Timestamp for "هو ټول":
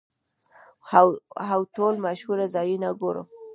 1.51-1.93